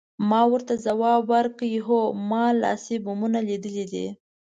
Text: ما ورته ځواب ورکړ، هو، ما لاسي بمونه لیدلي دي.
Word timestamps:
ما 0.29 0.41
ورته 0.51 0.73
ځواب 0.85 1.19
ورکړ، 1.33 1.71
هو، 1.87 1.99
ما 2.29 2.45
لاسي 2.61 2.97
بمونه 3.03 3.39
لیدلي 3.47 3.85
دي. 3.91 4.07